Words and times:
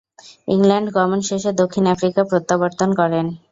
England 0.47 0.87
গমন 0.95 1.19
শেষে 1.29 1.51
দক্ষিণ 1.61 1.85
আফ্রিকা 1.93 2.21
প্রত্যাবর্তন 2.29 2.89
করেন। 2.99 3.25